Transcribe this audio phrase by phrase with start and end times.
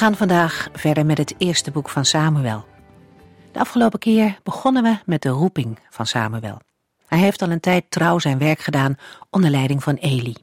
[0.00, 2.64] Gaan vandaag verder met het eerste boek van Samuel.
[3.52, 6.60] De afgelopen keer begonnen we met de roeping van Samuel.
[7.06, 8.96] Hij heeft al een tijd trouw zijn werk gedaan
[9.30, 10.36] onder leiding van Eli.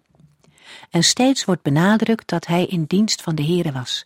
[0.90, 4.06] En steeds wordt benadrukt dat hij in dienst van de Here was.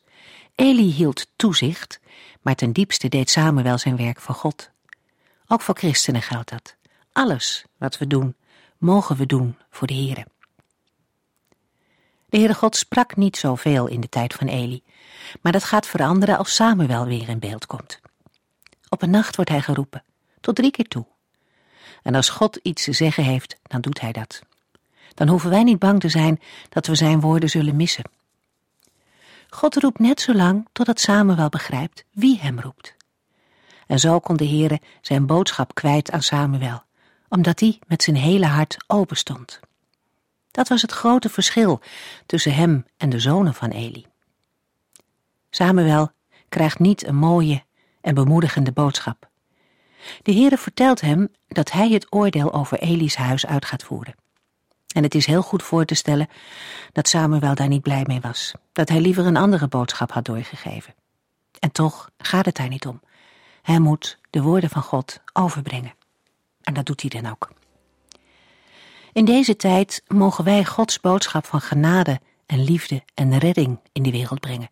[0.55, 1.99] Eli hield toezicht,
[2.41, 4.69] maar ten diepste deed Samuel zijn werk voor God.
[5.47, 6.75] Ook voor christenen geldt dat.
[7.11, 8.35] Alles wat we doen,
[8.77, 10.25] mogen we doen voor de Here.
[12.29, 14.83] De Heere God sprak niet zoveel in de tijd van Eli,
[15.41, 17.99] maar dat gaat veranderen als Samuel weer in beeld komt.
[18.89, 20.03] Op een nacht wordt hij geroepen,
[20.41, 21.05] tot drie keer toe.
[22.03, 24.41] En als God iets te zeggen heeft, dan doet hij dat.
[25.13, 26.39] Dan hoeven wij niet bang te zijn
[26.69, 28.03] dat we zijn woorden zullen missen.
[29.49, 32.95] God roept net zo lang totdat Samuel begrijpt wie hem roept.
[33.87, 36.83] En zo kon de Heere zijn boodschap kwijt aan Samuel,
[37.29, 39.59] omdat hij met zijn hele hart open stond.
[40.51, 41.81] Dat was het grote verschil
[42.25, 44.05] tussen hem en de zonen van Eli.
[45.53, 46.11] Samuel
[46.49, 47.63] krijgt niet een mooie
[48.01, 49.29] en bemoedigende boodschap.
[50.21, 54.15] De Heere vertelt hem dat hij het oordeel over Eli's huis uit gaat voeren.
[54.93, 56.27] En het is heel goed voor te stellen
[56.91, 60.95] dat Samuel daar niet blij mee was, dat hij liever een andere boodschap had doorgegeven.
[61.59, 63.01] En toch gaat het daar niet om.
[63.61, 65.93] Hij moet de woorden van God overbrengen.
[66.61, 67.49] En dat doet hij dan ook.
[69.13, 74.11] In deze tijd mogen wij Gods boodschap van genade en liefde en redding in de
[74.11, 74.69] wereld brengen.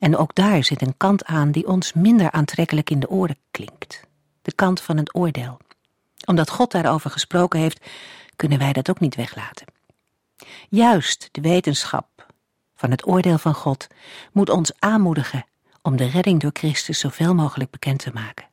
[0.00, 4.00] En ook daar zit een kant aan die ons minder aantrekkelijk in de oren klinkt.
[4.42, 5.58] De kant van het oordeel.
[6.24, 7.86] Omdat God daarover gesproken heeft,
[8.36, 9.66] kunnen wij dat ook niet weglaten.
[10.68, 12.26] Juist de wetenschap
[12.74, 13.86] van het oordeel van God
[14.32, 15.44] moet ons aanmoedigen
[15.82, 18.48] om de redding door Christus zoveel mogelijk bekend te maken.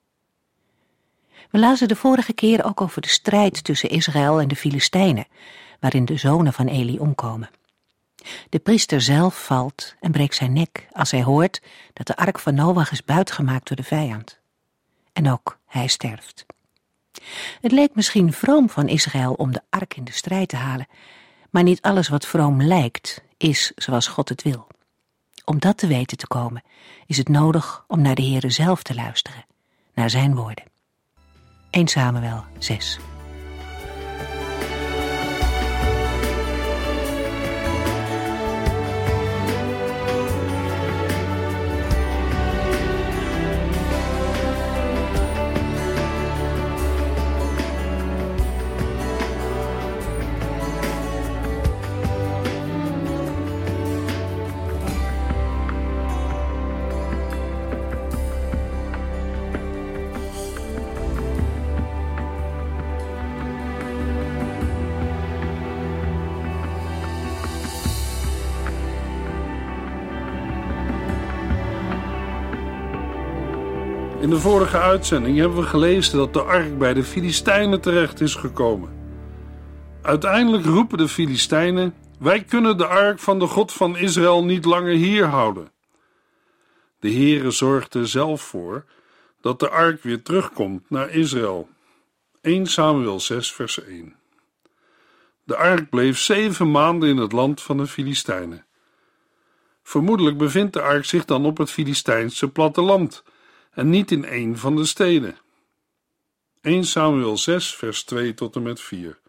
[1.49, 5.27] We lazen de vorige keer ook over de strijd tussen Israël en de Filistijnen,
[5.79, 7.49] waarin de zonen van Eli omkomen.
[8.49, 11.61] De priester zelf valt en breekt zijn nek als hij hoort
[11.93, 14.39] dat de ark van Noach is buitgemaakt door de vijand.
[15.13, 16.45] En ook hij sterft.
[17.61, 20.87] Het leek misschien vroom van Israël om de ark in de strijd te halen,
[21.49, 24.67] maar niet alles wat vroom lijkt, is zoals God het wil.
[25.45, 26.63] Om dat te weten te komen,
[27.05, 29.45] is het nodig om naar de Heere zelf te luisteren,
[29.93, 30.63] naar zijn woorden.
[31.69, 32.99] 1 Samuel 6
[74.19, 78.35] In de vorige uitzending hebben we gelezen dat de ark bij de Filistijnen terecht is
[78.35, 78.89] gekomen.
[80.01, 84.93] Uiteindelijk roepen de Filistijnen: Wij kunnen de ark van de God van Israël niet langer
[84.93, 85.71] hier houden.
[86.99, 88.85] De Heere zorgt er zelf voor
[89.41, 91.69] dat de ark weer terugkomt naar Israël.
[92.41, 94.15] 1 Samuel 6, vers 1.
[95.43, 98.65] De ark bleef zeven maanden in het land van de Filistijnen.
[99.83, 103.23] Vermoedelijk bevindt de ark zich dan op het Filistijnse platteland
[103.77, 105.37] en niet in een van de steden.
[106.61, 109.19] 1 Samuel 6, vers 2 tot en met 4.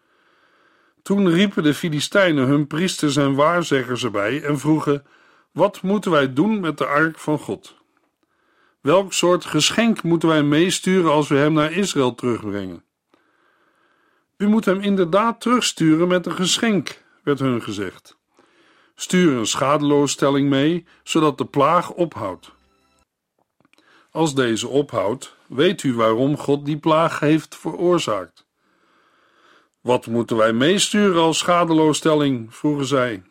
[1.02, 5.06] Toen riepen de Filistijnen hun priesters en waarzeggers erbij en vroegen:
[5.52, 7.76] Wat moeten wij doen met de ark van God?
[8.80, 12.84] Welk soort geschenk moeten wij meesturen als we hem naar Israël terugbrengen?
[14.36, 18.16] U moet hem inderdaad terugsturen met een geschenk, werd hun gezegd.
[18.94, 22.56] Stuur een schadeloosstelling mee, zodat de plaag ophoudt.
[24.18, 28.46] Als deze ophoudt, weet u waarom God die plaag heeft veroorzaakt.
[29.80, 32.54] Wat moeten wij meesturen als schadeloosstelling?
[32.54, 33.22] vroegen zij.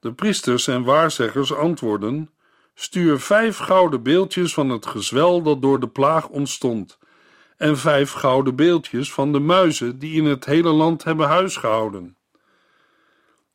[0.00, 2.30] De priesters en waarzeggers antwoordden:
[2.74, 6.98] Stuur vijf gouden beeldjes van het gezwel dat door de plaag ontstond,
[7.56, 12.16] en vijf gouden beeldjes van de muizen die in het hele land hebben huisgehouden.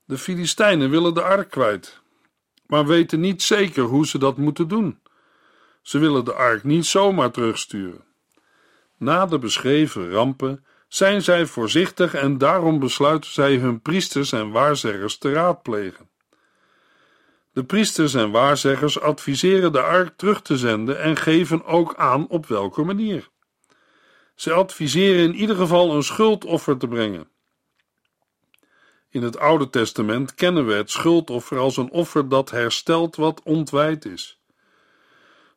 [0.06, 2.02] De Filistijnen willen de ark kwijt.
[2.68, 5.02] maar weten niet zeker hoe ze dat moeten doen.
[5.84, 8.04] Ze willen de ark niet zomaar terugsturen.
[8.98, 15.18] Na de beschreven rampen zijn zij voorzichtig en daarom besluiten zij hun priesters en waarzeggers
[15.18, 16.10] te raadplegen.
[17.54, 22.46] De priesters en waarzeggers adviseren de ark terug te zenden en geven ook aan op
[22.46, 23.30] welke manier.
[24.36, 27.28] Ze adviseren in ieder geval een schuldoffer te brengen.
[29.10, 34.06] In het Oude Testament kennen we het schuldoffer als een offer dat herstelt wat ontwijd
[34.06, 34.43] is.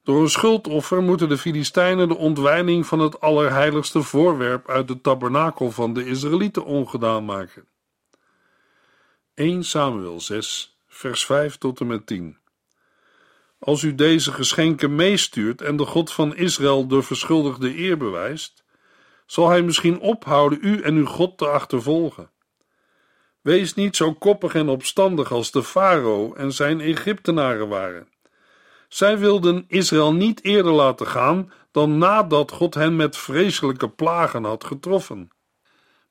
[0.06, 5.70] Door een schuldoffer moeten de Filistijnen de ontwijning van het allerheiligste voorwerp uit de tabernakel
[5.70, 7.66] van de Israëlieten ongedaan maken.
[9.34, 12.38] 1 Samuel 6, vers 5 tot en met 10.
[13.58, 18.64] Als u deze geschenken meestuurt en de God van Israël de verschuldigde eer bewijst,
[19.26, 22.30] zal hij misschien ophouden u en uw God te achtervolgen.
[23.40, 28.08] Wees niet zo koppig en opstandig als de farao en zijn Egyptenaren waren.
[28.88, 34.64] Zij wilden Israël niet eerder laten gaan dan nadat God hen met vreselijke plagen had
[34.64, 35.30] getroffen.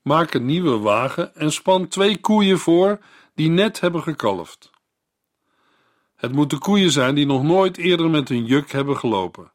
[0.01, 3.00] Maak een nieuwe wagen en span twee koeien voor
[3.33, 4.72] die net hebben gekalfd.
[6.16, 9.51] Het moeten koeien zijn die nog nooit eerder met een juk hebben gelopen.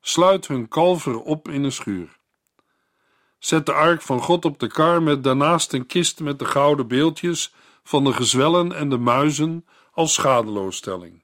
[0.00, 2.18] Sluit hun kalver op in een schuur.
[3.38, 6.88] Zet de ark van God op de kar met daarnaast een kist met de gouden
[6.88, 11.22] beeldjes van de gezwellen en de muizen als schadeloosstelling.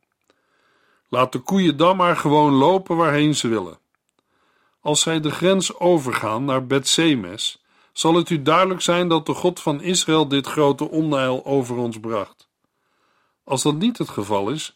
[1.14, 3.78] Laat de koeien dan maar gewoon lopen waarheen ze willen.
[4.80, 7.62] Als zij de grens overgaan naar Bethsemes,
[7.92, 12.00] zal het u duidelijk zijn dat de God van Israël dit grote onheil over ons
[12.00, 12.48] bracht.
[13.44, 14.72] Als dat niet het geval is,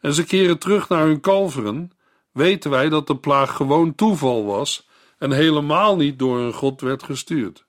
[0.00, 1.90] en ze keren terug naar hun kalveren,
[2.32, 7.02] weten wij dat de plaag gewoon toeval was en helemaal niet door een God werd
[7.02, 7.64] gestuurd.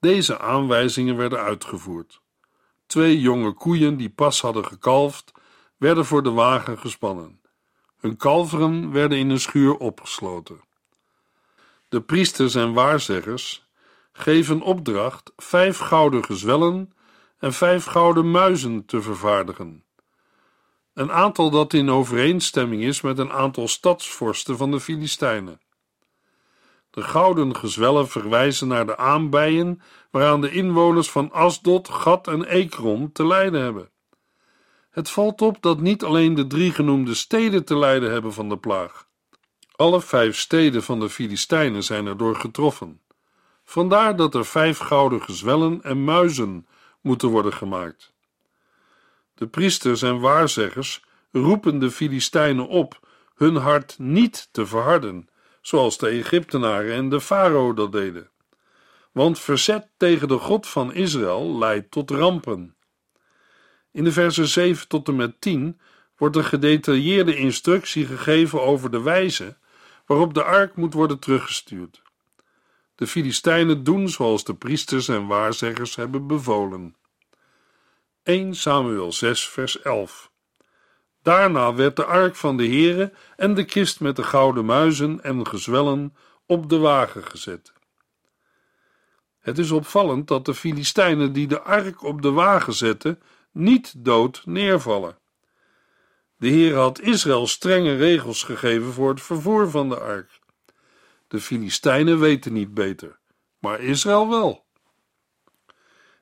[0.00, 2.20] Deze aanwijzingen werden uitgevoerd.
[2.86, 5.32] Twee jonge koeien die pas hadden gekalfd,
[5.82, 7.40] werden voor de wagen gespannen.
[8.00, 10.60] Hun kalveren werden in een schuur opgesloten.
[11.88, 13.68] De priesters en waarzeggers
[14.12, 16.92] geven opdracht vijf gouden gezwellen
[17.38, 19.84] en vijf gouden muizen te vervaardigen.
[20.94, 25.60] Een aantal dat in overeenstemming is met een aantal stadsvorsten van de Filistijnen.
[26.90, 33.12] De gouden gezwellen verwijzen naar de aanbijen waaraan de inwoners van Asdod, Gat en Ekron
[33.12, 33.91] te lijden hebben.
[34.92, 38.58] Het valt op dat niet alleen de drie genoemde steden te lijden hebben van de
[38.58, 39.06] plaag.
[39.76, 43.00] Alle vijf steden van de Filistijnen zijn erdoor getroffen.
[43.64, 46.66] Vandaar dat er vijf gouden gezwellen en muizen
[47.00, 48.12] moeten worden gemaakt.
[49.34, 53.00] De priesters en waarzeggers roepen de Filistijnen op
[53.34, 55.28] hun hart niet te verharden,
[55.60, 58.30] zoals de Egyptenaren en de farao dat deden.
[59.12, 62.76] Want verzet tegen de God van Israël leidt tot rampen.
[63.92, 65.80] In de versen 7 tot en met 10
[66.16, 69.56] wordt een gedetailleerde instructie gegeven over de wijze
[70.06, 72.02] waarop de ark moet worden teruggestuurd.
[72.94, 76.96] De Filistijnen doen zoals de priesters en waarzeggers hebben bevolen.
[78.22, 80.30] 1 Samuel 6 vers 11
[81.22, 85.46] Daarna werd de ark van de Heere en de kist met de gouden muizen en
[85.46, 87.72] gezwellen op de wagen gezet.
[89.40, 94.42] Het is opvallend dat de Filistijnen die de ark op de wagen zetten, niet dood
[94.44, 95.18] neervallen.
[96.36, 100.40] De Heer had Israël strenge regels gegeven voor het vervoer van de ark.
[101.28, 103.18] De Filistijnen weten niet beter,
[103.58, 104.64] maar Israël wel.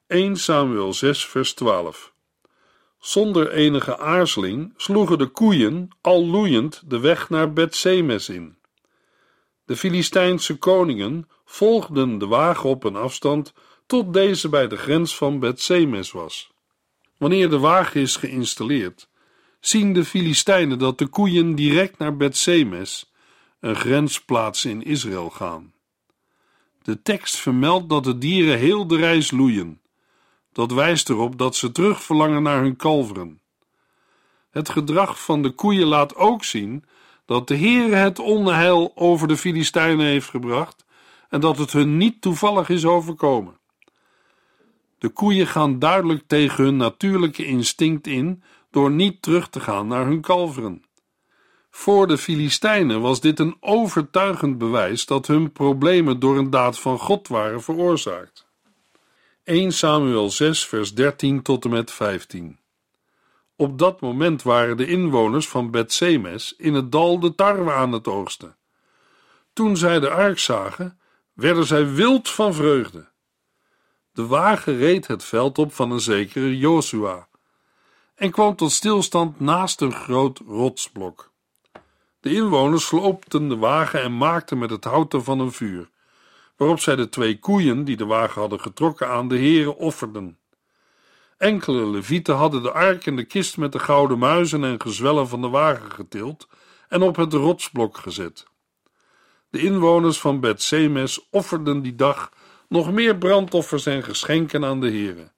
[0.07, 2.13] 1 Samuel 6 vers 12
[2.99, 8.59] Zonder enige aarzeling sloegen de koeien al loeiend de weg naar Bethsemes in.
[9.65, 13.53] De Filistijnse koningen volgden de wagen op een afstand
[13.87, 16.50] tot deze bij de grens van Bethsemes was.
[17.21, 19.09] Wanneer de wagen is geïnstalleerd,
[19.61, 23.13] zien de Filistijnen dat de koeien direct naar Bethsemes,
[23.61, 25.73] een grensplaats in Israël, gaan.
[26.83, 29.81] De tekst vermeldt dat de dieren heel de reis loeien.
[30.53, 33.41] Dat wijst erop dat ze terug verlangen naar hun kalveren.
[34.51, 36.85] Het gedrag van de koeien laat ook zien
[37.27, 40.85] dat de Heer het onheil over de Filistijnen heeft gebracht
[41.29, 43.60] en dat het hun niet toevallig is overkomen.
[45.01, 50.07] De koeien gaan duidelijk tegen hun natuurlijke instinct in door niet terug te gaan naar
[50.07, 50.85] hun kalveren.
[51.71, 56.99] Voor de Filistijnen was dit een overtuigend bewijs dat hun problemen door een daad van
[56.99, 58.47] God waren veroorzaakt.
[59.45, 62.59] 1 Samuel 6, vers 13 tot en met 15.
[63.57, 68.09] Op dat moment waren de inwoners van Bethsemes in het dal de tarwe aan het
[68.09, 68.57] oogsten.
[69.53, 70.99] Toen zij de ark zagen,
[71.33, 73.10] werden zij wild van vreugde.
[74.13, 77.29] De wagen reed het veld op van een zekere Josua.
[78.15, 81.31] en kwam tot stilstand naast een groot rotsblok.
[82.21, 85.91] De inwoners sloopten de wagen en maakten met het hout van een vuur,
[86.57, 90.39] waarop zij de twee koeien die de wagen hadden getrokken aan de heren offerden.
[91.37, 95.41] Enkele levieten hadden de ark en de kist met de gouden muizen en gezwellen van
[95.41, 96.49] de wagen getild
[96.89, 98.47] en op het rotsblok gezet.
[99.51, 102.31] De inwoners van Bet-Semes offerden die dag
[102.71, 105.33] nog meer brandoffers en geschenken aan de heren.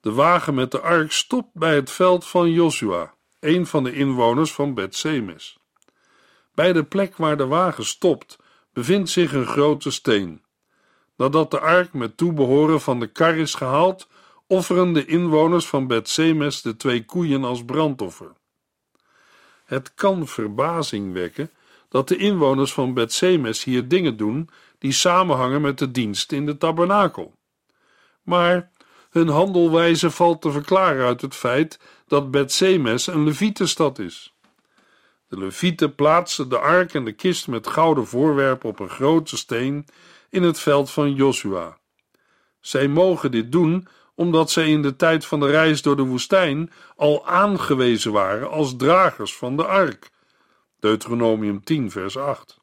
[0.00, 4.52] De wagen met de ark stopt bij het veld van Josua, een van de inwoners
[4.52, 5.58] van Bet-Semes.
[6.54, 8.38] Bij de plek waar de wagen stopt,
[8.72, 10.42] bevindt zich een grote steen.
[11.16, 14.08] Nadat de ark met toebehoren van de kar is gehaald,
[14.46, 18.32] offeren de inwoners van Bet-Semes de twee koeien als brandoffer.
[19.64, 21.50] Het kan verbazing wekken
[21.88, 24.50] dat de inwoners van Bet-Semes hier dingen doen
[24.84, 27.34] die samenhangen met de dienst in de tabernakel.
[28.22, 28.70] Maar
[29.10, 34.34] hun handelwijze valt te verklaren uit het feit dat Bet-Semes een Levietenstad is.
[35.28, 39.86] De Levieten plaatsen de ark en de kist met gouden voorwerpen op een grote steen
[40.30, 41.78] in het veld van Josua.
[42.60, 46.72] Zij mogen dit doen omdat zij in de tijd van de reis door de woestijn
[46.96, 50.10] al aangewezen waren als dragers van de ark.
[50.80, 52.62] Deuteronomium 10, vers 8.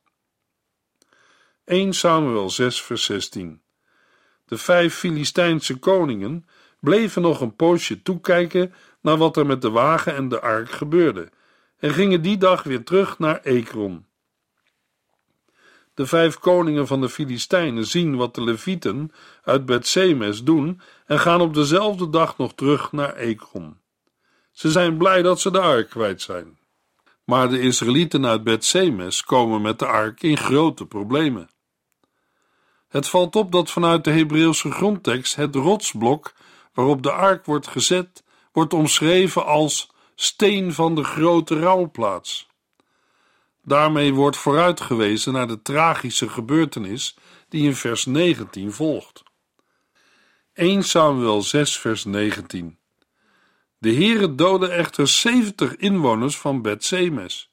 [1.71, 3.61] 1 Samuel 6, vers 16.
[4.45, 6.45] De vijf Filistijnse koningen
[6.79, 11.29] bleven nog een poosje toekijken naar wat er met de wagen en de ark gebeurde
[11.77, 14.05] en gingen die dag weer terug naar Ekron.
[15.93, 19.11] De vijf koningen van de Filistijnen zien wat de Levieten
[19.43, 23.77] uit Bethsemes doen en gaan op dezelfde dag nog terug naar Ekron.
[24.51, 26.59] Ze zijn blij dat ze de ark kwijt zijn.
[27.23, 31.49] Maar de Israëlieten uit Bethsemes komen met de ark in grote problemen.
[32.91, 36.33] Het valt op dat vanuit de Hebreeuwse grondtekst het rotsblok
[36.74, 42.50] waarop de ark wordt gezet, wordt omschreven als steen van de grote rouwplaats.
[43.63, 47.15] Daarmee wordt vooruitgewezen naar de tragische gebeurtenis
[47.50, 49.24] die in vers 19 volgt.
[50.53, 52.77] 1 Samuel 6 vers 19
[53.77, 57.51] De Heere doodde echter 70 inwoners van Bet-Semes,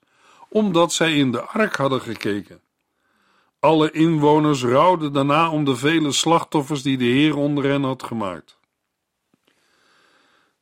[0.49, 2.61] omdat zij in de ark hadden gekeken.
[3.61, 8.59] Alle inwoners rouwden daarna om de vele slachtoffers die de Heer onder hen had gemaakt.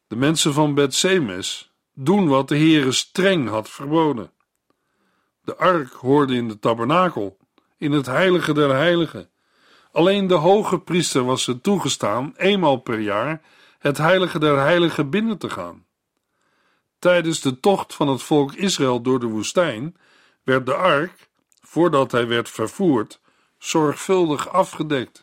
[0.07, 4.31] De mensen van Bet-Semes doen wat de Heere streng had verboden.
[5.45, 7.37] De ark hoorde in de tabernakel,
[7.79, 9.31] in het heilige der heiligen.
[9.93, 13.43] Alleen de hoge priester was het toegestaan eenmaal per jaar
[13.79, 15.85] het heilige der heiligen binnen te gaan.
[16.99, 19.97] Tijdens de tocht van het volk Israël door de woestijn
[20.43, 21.26] werd de ark,
[21.77, 23.21] voordat hij werd vervoerd,
[23.59, 25.23] zorgvuldig afgedekt.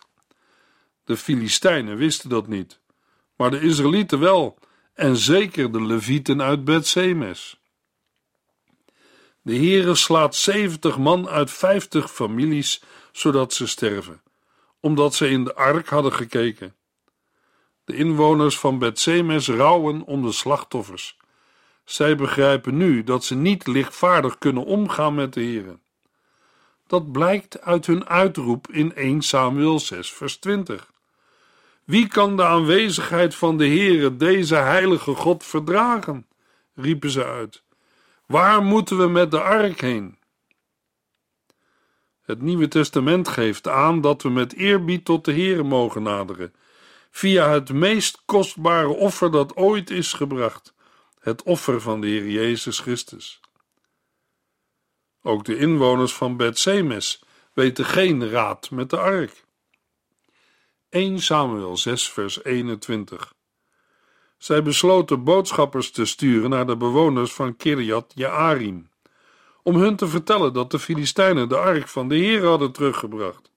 [1.04, 2.80] De Filistijnen wisten dat niet,
[3.36, 4.58] maar de Israëlieten wel,
[4.94, 7.62] en zeker de Levieten uit Bethsemes.
[9.42, 12.82] De Heere slaat zeventig man uit vijftig families,
[13.12, 14.22] zodat ze sterven,
[14.80, 16.76] omdat ze in de ark hadden gekeken.
[17.86, 21.18] De inwoners van Bethsemes rouwen om de slachtoffers.
[21.86, 25.82] Zij begrijpen nu dat ze niet lichtvaardig kunnen omgaan met de Heere.
[26.94, 30.92] Dat blijkt uit hun uitroep in 1 Samuel 6 vers 20.
[31.84, 36.28] Wie kan de aanwezigheid van de Heere, deze heilige God, verdragen?
[36.76, 37.64] riepen ze uit.
[38.26, 40.18] Waar moeten we met de ark heen?
[42.22, 46.54] Het Nieuwe Testament geeft aan dat we met eerbied tot de Heere mogen naderen,
[47.12, 50.74] via het meest kostbare offer dat ooit is gebracht,
[51.20, 53.43] het offer van de Heer Jezus Christus.
[55.24, 59.44] Ook de inwoners van Bethsemes weten geen raad met de ark.
[60.90, 63.34] 1 Samuel 6 vers 21
[64.44, 68.90] zij besloten boodschappers te sturen naar de bewoners van Kirjat Jearim,
[69.62, 73.52] om hun te vertellen dat de Filistijnen de ark van de Heer hadden teruggebracht.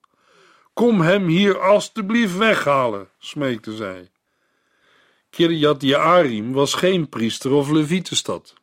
[0.73, 4.11] Kom hem hier alstublieft weghalen, smeekten zij.
[5.29, 8.53] Kirjat Jearim was geen priester of levietenstad.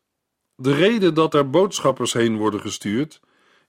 [0.56, 3.20] De reden dat er boodschappers heen worden gestuurd,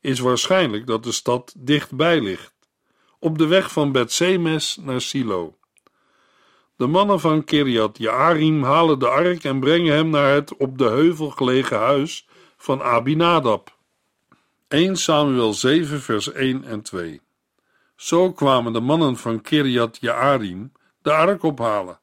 [0.01, 2.53] is waarschijnlijk dat de stad dichtbij ligt,
[3.19, 5.57] op de weg van Bethsemes naar Silo.
[6.75, 10.83] De mannen van Kiriat Jearim halen de ark en brengen hem naar het op de
[10.83, 12.27] heuvel gelegen huis
[12.57, 13.77] van Abinadab.
[14.67, 17.21] 1 Samuel 7 vers 1 en 2
[17.95, 21.99] Zo kwamen de mannen van Kiriat Jearim de ark ophalen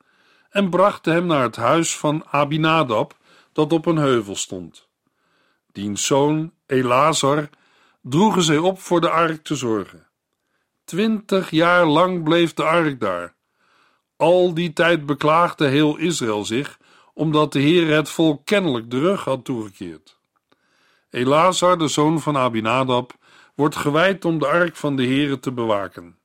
[0.51, 3.17] en brachten hem naar het huis van Abinadab
[3.53, 4.89] dat op een heuvel stond.
[5.73, 7.49] Diens zoon Elazar
[8.01, 10.07] droegen zij op voor de ark te zorgen.
[10.85, 13.35] Twintig jaar lang bleef de ark daar
[14.23, 16.79] al die tijd beklaagde heel Israël zich
[17.15, 20.19] omdat de Heer het volk kennelijk de rug had toegekeerd.
[21.11, 23.13] Elazar, de zoon van Abinadab,
[23.55, 26.19] wordt gewijd om de ark van de Heere te bewaken.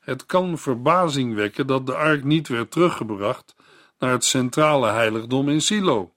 [0.00, 3.54] Het kan verbazing wekken dat de ark niet werd teruggebracht
[3.98, 6.13] naar het centrale heiligdom in Silo.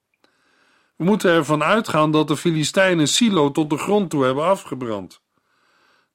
[0.98, 5.22] We moeten ervan uitgaan dat de Filistijnen Silo tot de grond toe hebben afgebrand.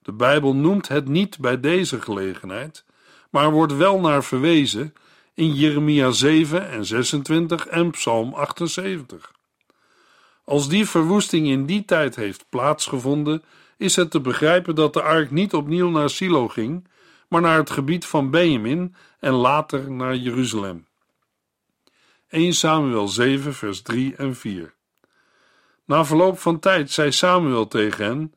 [0.01, 2.85] De Bijbel noemt het niet bij deze gelegenheid,
[3.29, 4.93] maar wordt wel naar verwezen
[5.33, 9.31] in Jeremia 7 en 26 en Psalm 78.
[10.45, 13.43] Als die verwoesting in die tijd heeft plaatsgevonden,
[13.77, 16.87] is het te begrijpen dat de ark niet opnieuw naar Silo ging,
[17.27, 20.85] maar naar het gebied van Benjamin en later naar Jeruzalem.
[22.33, 24.73] 1 Samuel 7, vers 3 en 4.
[25.85, 28.33] Na verloop van tijd zei Samuel tegen hen: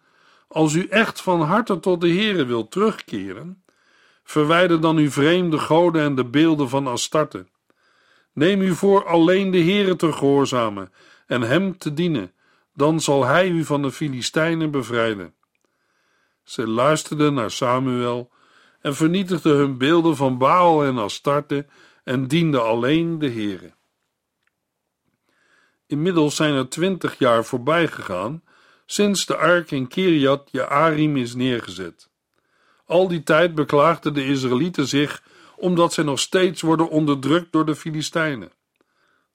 [0.49, 3.63] Als u echt van harte tot de Heere wilt terugkeren,
[4.25, 7.47] verwijder dan uw vreemde goden en de beelden van Astarte.
[8.33, 10.93] Neem u voor alleen de Heere te gehoorzamen
[11.27, 12.33] en hem te dienen,
[12.75, 15.35] dan zal hij u van de Filistijnen bevrijden.
[16.43, 18.31] Ze luisterden naar Samuel
[18.81, 21.67] en vernietigden hun beelden van Baal en Astarte
[22.05, 23.76] en dienden alleen de Heere.
[25.87, 28.43] Inmiddels zijn er twintig jaar voorbij gegaan
[28.87, 32.09] sinds de ark in Kiriat Jearim is neergezet.
[32.87, 35.23] Al die tijd beklaagden de Israëlieten zich
[35.57, 38.53] omdat zij nog steeds worden onderdrukt door de Filistijnen.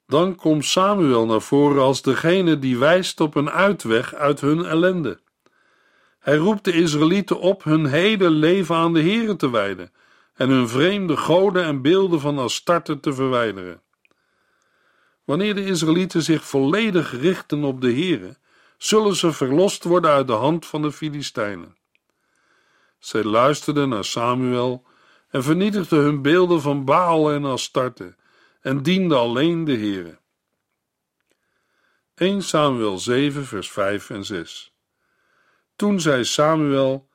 [0.08, 5.20] Dan komt Samuel naar voren als degene die wijst op een uitweg uit hun ellende.
[6.20, 9.91] Hij roept de Israëlieten op hun hele leven aan de Here te wijden
[10.34, 13.81] en hun vreemde goden en beelden van Astarte te verwijderen.
[15.24, 18.38] Wanneer de Israëlieten zich volledig richten op de Here,
[18.77, 21.77] zullen ze verlost worden uit de hand van de Filistijnen.
[23.00, 24.86] Zij luisterden naar Samuel
[25.29, 28.16] en vernietigden hun beelden van Baal en Astarte
[28.62, 30.20] en dienden alleen de Heere.
[32.16, 34.74] 1 Samuel 7 vers 5 en 6
[35.75, 37.10] Toen zei Samuel,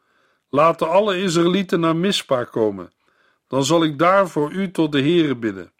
[0.49, 2.93] laten alle Israëlieten naar Mispa komen,
[3.49, 5.73] dan zal ik daar voor u tot de Heere bidden.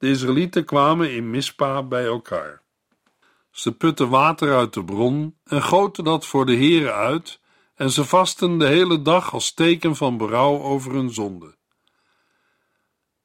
[0.00, 2.62] De Israëlieten kwamen in Mispa bij elkaar.
[3.50, 7.40] Ze putten water uit de bron en goten dat voor de Heere uit,
[7.74, 11.56] en ze vasten de hele dag als teken van berouw over hun zonde.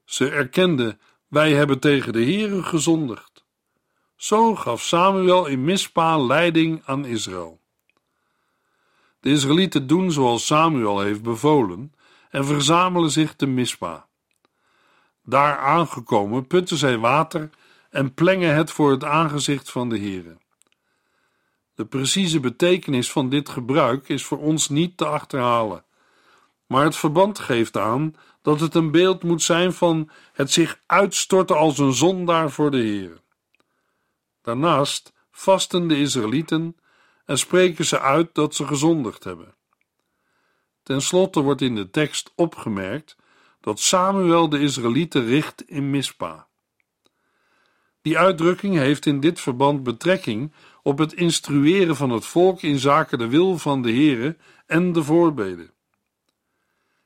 [0.03, 3.45] Ze erkenden: wij hebben tegen de Heere gezondigd.
[4.15, 7.59] Zo gaf Samuel in Mispa leiding aan Israël.
[9.19, 11.93] De Israëlieten doen zoals Samuel heeft bevolen
[12.29, 14.07] en verzamelen zich te Mispa.
[15.25, 17.49] Daar aangekomen putten zij water
[17.89, 20.37] en plengen het voor het aangezicht van de Heere.
[21.75, 25.85] De precieze betekenis van dit gebruik is voor ons niet te achterhalen,
[26.67, 31.57] maar het verband geeft aan dat het een beeld moet zijn van het zich uitstorten
[31.57, 33.21] als een zondaar voor de Heer.
[34.41, 36.75] Daarnaast vasten de Israëlieten
[37.25, 39.55] en spreken ze uit dat ze gezondigd hebben.
[40.83, 43.15] Ten slotte wordt in de tekst opgemerkt
[43.65, 46.47] dat Samuel de Israëlieten richt in Mispa.
[48.01, 53.17] Die uitdrukking heeft in dit verband betrekking op het instrueren van het volk in zaken
[53.17, 55.71] de wil van de Heere en de voorbeden.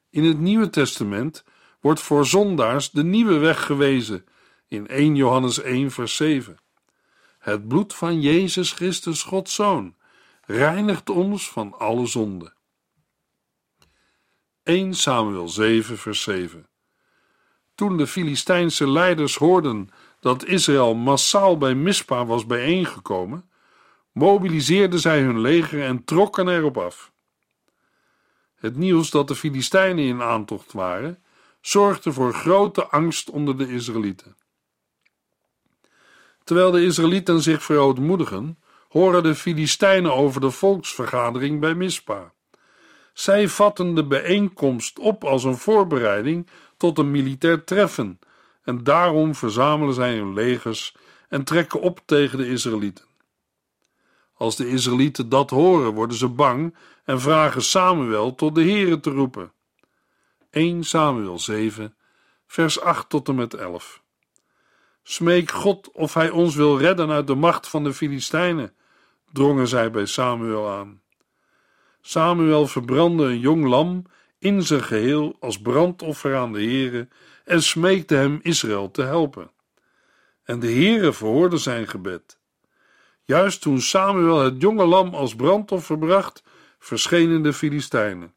[0.10, 1.44] In het Nieuwe Testament
[1.80, 4.26] wordt voor zondaars de nieuwe weg gewezen
[4.68, 6.58] in 1 Johannes 1 vers 7.
[7.40, 9.96] Het bloed van Jezus Christus, Gods Zoon,
[10.46, 12.54] reinigt ons van alle zonde.
[14.70, 16.68] 1 Samuel 7 vers 7
[17.76, 23.50] Toen de Filistijnse leiders hoorden dat Israël massaal bij Mispa was bijeengekomen,
[24.12, 27.12] mobiliseerden zij hun leger en trokken erop af.
[28.56, 31.24] Het nieuws dat de Filistijnen in aantocht waren,
[31.62, 34.36] zorgde voor grote angst onder de Israëlieten.
[36.44, 42.34] Terwijl de Israëlieten zich verootmoedigen, horen de Filistijnen over de volksvergadering bij Mispa.
[43.20, 48.20] Zij vatten de bijeenkomst op als een voorbereiding tot een militair treffen,
[48.64, 50.96] en daarom verzamelen zij hun legers
[51.30, 53.06] en trekken op tegen de Israëlieten.
[54.34, 59.10] Als de Israëlieten dat horen, worden ze bang en vragen Samuel tot de Here te
[59.10, 59.52] roepen.
[60.50, 61.96] 1 Samuel 7,
[62.48, 64.02] vers 8 tot en met 11.
[65.04, 68.74] Smeek God of hij ons wil redden uit de macht van de Filistijnen,
[69.32, 71.02] drongen zij bij Samuel aan.
[72.02, 74.04] Samuel verbrandde een jong lam
[74.40, 77.08] in zijn geheel als brandoffer aan de Heere
[77.46, 79.52] en smeekte hem Israël te helpen.
[80.44, 82.40] En de Heere verhoorde zijn gebed.
[83.24, 86.44] Juist toen Samuel het jonge lam als brandoffer bracht,
[86.80, 88.34] verschenen de Filistijnen.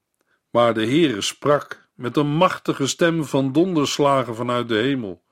[0.51, 5.23] Maar de Heere sprak met een machtige stem van donderslagen vanuit de hemel.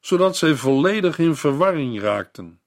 [0.00, 2.60] zodat zij volledig in verwarring raakten.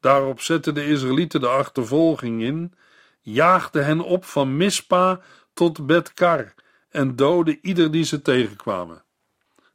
[0.00, 2.74] Daarop zetten de Israëlieten de achtervolging in,
[3.20, 5.20] jaagden hen op van Mispa
[5.52, 6.54] tot Betkar
[6.90, 9.04] en doodden ieder die ze tegenkwamen.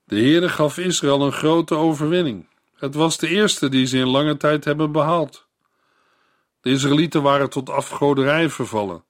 [0.04, 2.48] De Heere gaf Israël een grote overwinning.
[2.76, 5.48] Het was de eerste die ze in lange tijd hebben behaald.
[6.62, 9.04] De Israëlieten waren tot afgoderij vervallen.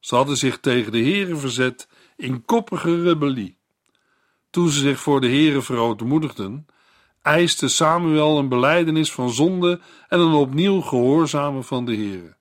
[0.00, 3.58] Ze hadden zich tegen de Heere verzet in koppige rebellie.
[4.50, 6.66] Toen ze zich voor de Heere verootmoedigden,
[7.22, 12.36] eiste Samuel een belijdenis van zonde en een opnieuw gehoorzamen van de Heere.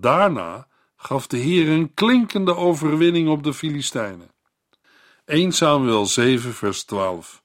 [0.00, 4.30] Daarna gaf de Heer een klinkende overwinning op de Filistijnen.
[5.24, 7.42] 1 Samuel 7 vers 12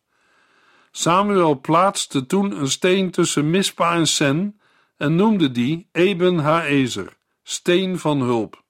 [0.91, 4.59] Samuel plaatste toen een steen tussen Mispa en Sen
[4.97, 8.63] en noemde die Eben Haezer, steen van hulp.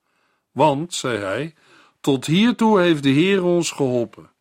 [0.52, 1.56] Want, zei hij,
[2.02, 4.32] tot hiertoe heeft de Heer ons geholpen.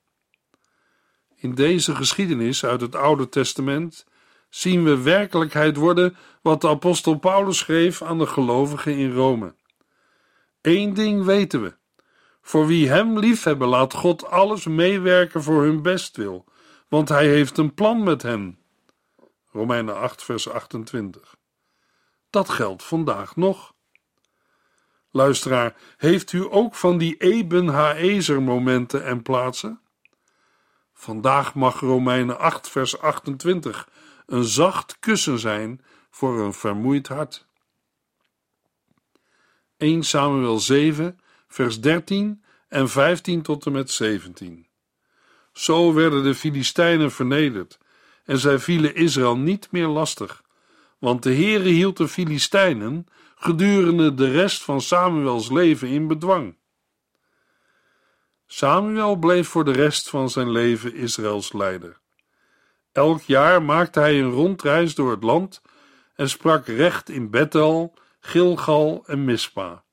[1.36, 4.06] In deze geschiedenis uit het Oude Testament
[4.48, 9.54] zien we werkelijkheid worden wat de apostel Paulus schreef aan de gelovigen in Rome.
[10.60, 11.76] Eén ding weten we.
[12.40, 16.44] Voor wie hem liefhebben, laat God alles meewerken voor hun bestwil,
[16.88, 18.58] want hij heeft een plan met hen.
[19.52, 21.36] Romeinen 8, vers 28.
[22.30, 23.74] Dat geldt vandaag nog.
[25.10, 29.80] Luisteraar, heeft u ook van die Eben Haezer momenten en plaatsen?
[30.92, 33.88] Vandaag mag Romeinen 8, vers 28
[34.28, 37.46] een zacht kussen zijn voor een vermoeid hart.
[39.76, 44.66] 1 Samuel 7, vers 13 en 15 tot en met 17.
[45.52, 47.78] Zo werden de Filistijnen vernederd
[48.24, 50.42] en zij vielen Israël niet meer lastig,
[50.98, 56.56] want de Heere hield de Filistijnen gedurende de rest van Samuels leven in bedwang.
[58.46, 62.00] Samuel bleef voor de rest van zijn leven Israëls leider.
[62.98, 65.62] Elk jaar maakte hij een rondreis door het land
[66.14, 69.84] en sprak recht in Bethel, Gilgal en Mispa.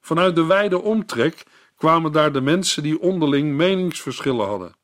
[0.00, 1.42] Vanuit de wijde omtrek
[1.76, 4.74] kwamen daar de mensen die onderling meningsverschillen hadden.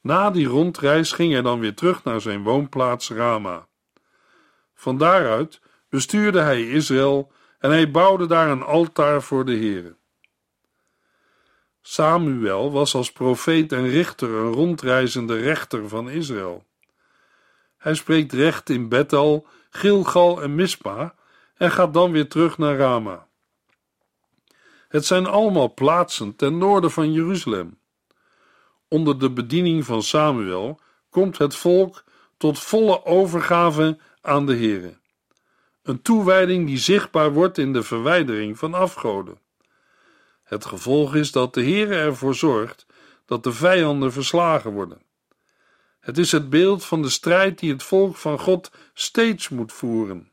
[0.00, 3.66] Na die rondreis ging hij dan weer terug naar zijn woonplaats Rama.
[4.74, 9.96] Van daaruit bestuurde hij Israël en hij bouwde daar een altaar voor de Heere.
[11.88, 16.64] Samuel was als profeet en richter een rondreizende rechter van Israël.
[17.76, 21.14] Hij spreekt recht in Bethel, Gilgal en Mispa
[21.56, 23.26] en gaat dan weer terug naar Rama.
[24.88, 27.78] Het zijn allemaal plaatsen ten noorden van Jeruzalem.
[28.88, 32.04] Onder de bediening van Samuel komt het volk
[32.36, 34.98] tot volle overgave aan de Heere.
[35.82, 39.44] Een toewijding die zichtbaar wordt in de verwijdering van afgoden.
[40.46, 42.86] Het gevolg is dat de Heere ervoor zorgt
[43.24, 45.02] dat de vijanden verslagen worden.
[46.00, 50.30] Het is het beeld van de strijd die het volk van God steeds moet voeren.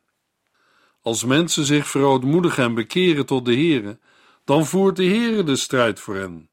[1.02, 4.00] Als mensen zich verootmoedigen en bekeren tot de Heere,
[4.44, 6.50] dan voert de Heere de strijd voor hen.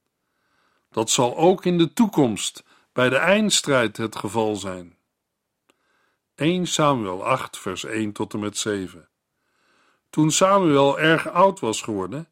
[0.90, 4.96] Dat zal ook in de toekomst bij de eindstrijd het geval zijn.
[6.34, 9.08] 1 Samuel 8, vers 1 tot en met 7.
[10.10, 12.28] Toen Samuel erg oud was geworden,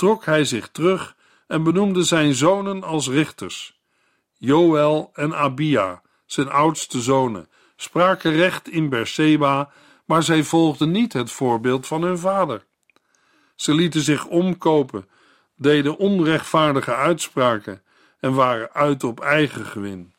[0.00, 3.80] trok hij zich terug en benoemde zijn zonen als richters.
[4.38, 9.70] Joël en Abia, zijn oudste zonen, spraken recht in Berseba,
[10.04, 12.66] maar zij volgden niet het voorbeeld van hun vader.
[13.54, 15.08] Ze lieten zich omkopen,
[15.56, 17.82] deden onrechtvaardige uitspraken
[18.20, 20.14] en waren uit op eigen gewin.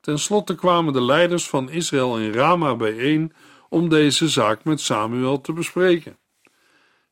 [0.00, 3.32] Ten slotte kwamen de leiders van Israël in Rama bijeen
[3.68, 6.18] om deze zaak met Samuel te bespreken.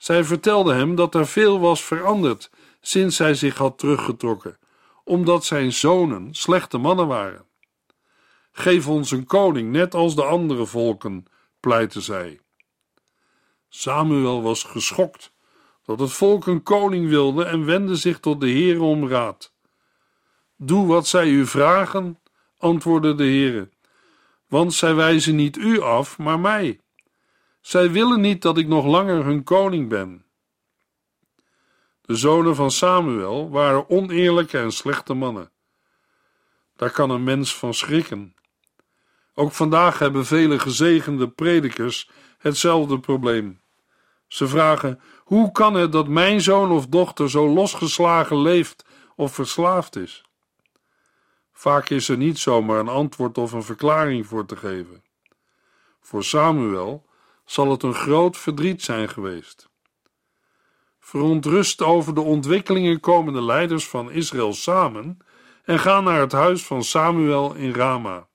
[0.05, 4.59] Zij vertelden hem dat er veel was veranderd sinds hij zich had teruggetrokken,
[5.05, 7.47] omdat zijn zonen slechte mannen waren.
[8.53, 11.27] Geef ons een koning, net als de andere volken,
[11.61, 12.41] pleitte zij.
[13.69, 15.33] Samuel was geschokt
[15.85, 19.53] dat het volk een koning wilde en wendde zich tot de Heere om raad.
[20.57, 22.21] Doe wat zij u vragen,
[22.59, 23.69] antwoordde de Heere,
[24.49, 26.79] want zij wijzen niet u af, maar mij.
[27.65, 30.25] Zij willen niet dat ik nog langer hun koning ben.
[32.01, 35.51] De zonen van Samuel waren oneerlijke en slechte mannen.
[36.77, 38.35] Daar kan een mens van schrikken.
[39.35, 43.61] Ook vandaag hebben vele gezegende predikers hetzelfde probleem.
[44.27, 48.85] Ze vragen: hoe kan het dat mijn zoon of dochter zo losgeslagen leeft
[49.17, 50.25] of verslaafd is?
[51.53, 55.05] Vaak is er niet zomaar een antwoord of een verklaring voor te geven.
[56.01, 57.13] Voor Samuel
[57.45, 59.69] zal het een groot verdriet zijn geweest.
[60.99, 65.19] Verontrust over de ontwikkelingen komen de leiders van Israël samen
[65.65, 68.29] en gaan naar het huis van Samuel in Rama.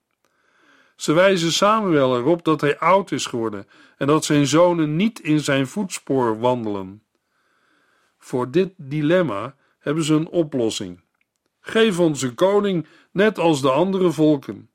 [0.95, 3.67] Ze wijzen Samuel erop dat hij oud is geworden
[3.97, 7.03] en dat zijn zonen niet in zijn voetspoor wandelen.
[8.17, 11.03] Voor dit dilemma hebben ze een oplossing.
[11.59, 14.69] Geef ons een koning, net als de andere volken.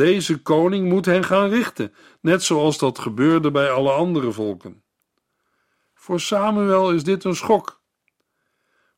[0.00, 4.82] Deze koning moet hen gaan richten, net zoals dat gebeurde bij alle andere volken.
[5.94, 7.82] Voor Samuel is dit een schok.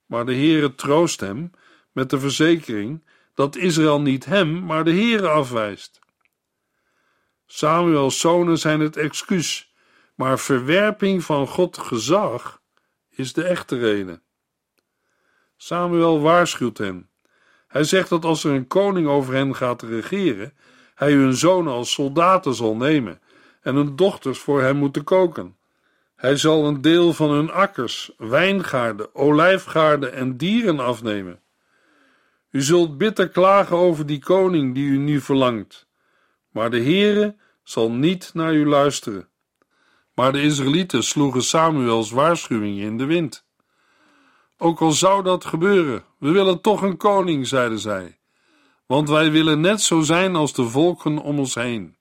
[0.06, 1.50] Maar de Heere troost hem
[1.92, 5.98] met de verzekering dat Israël niet hem, maar de Heere afwijst.
[7.46, 9.74] Samuels zonen zijn het excuus,
[10.14, 12.62] maar verwerping van God gezag
[13.10, 14.22] is de echte reden.
[15.56, 17.10] Samuel waarschuwt hen.
[17.66, 20.54] Hij zegt dat als er een koning over hen gaat regeren,
[20.94, 23.20] hij hun zonen als soldaten zal nemen
[23.62, 25.56] en hun dochters voor hem moeten koken.
[26.16, 31.40] Hij zal een deel van hun akkers, wijngaarden, olijfgaarden en dieren afnemen.
[32.50, 35.86] U zult bitter klagen over die koning die u nu verlangt,
[36.50, 39.28] maar de Heere zal niet naar u luisteren.
[40.14, 43.44] Maar de Israëlieten sloegen Samuels waarschuwing in de wind.
[44.58, 48.18] Ook al zou dat gebeuren, we willen toch een koning, zeiden zij,
[48.92, 51.96] want wij willen net zo zijn als de volken om ons heen.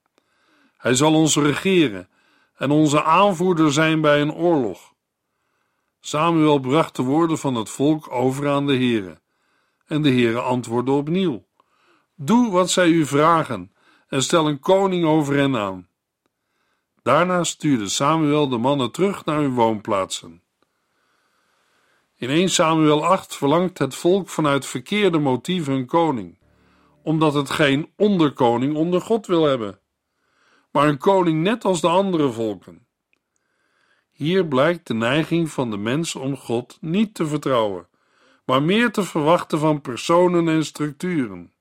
[0.77, 2.09] Hij zal ons regeren
[2.55, 4.93] en onze aanvoerder zijn bij een oorlog.
[5.99, 9.21] Samuel bracht de woorden van het volk over aan de Heere,
[9.85, 11.45] en de Heere antwoordde opnieuw:
[12.15, 13.71] Doe wat zij u vragen
[14.07, 15.87] en stel een koning over hen aan.
[17.03, 20.41] Daarna stuurde Samuel de mannen terug naar hun woonplaatsen.
[22.15, 26.39] In 1 Samuel 8 verlangt het volk vanuit verkeerde motieven een koning,
[27.03, 29.79] omdat het geen onderkoning onder God wil hebben,
[30.71, 32.85] maar een koning net als de andere volken.
[34.11, 37.87] Hier blijkt de neiging van de mens om God niet te vertrouwen,
[38.45, 41.53] maar meer te verwachten van personen en structuren.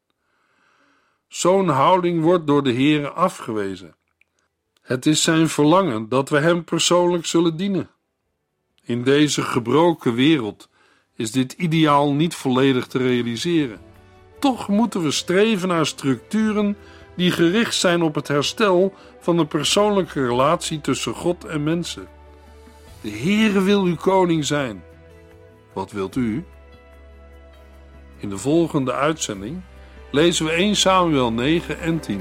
[1.29, 3.95] Zo'n houding wordt door de Heere afgewezen.
[4.83, 7.91] Het is zijn verlangen dat we hem persoonlijk zullen dienen.
[8.83, 10.69] In deze gebroken wereld
[11.17, 13.90] is dit ideaal niet volledig te realiseren.
[14.41, 16.77] Toch moeten we streven naar structuren
[17.15, 22.09] die gericht zijn op het herstel van de persoonlijke relatie tussen God en mensen.
[23.01, 24.83] De Heere wil uw koning zijn.
[25.73, 26.45] Wat wilt u?
[28.19, 29.61] In de volgende uitzending
[30.11, 32.21] lezen we 1 Samuel 9 en 10.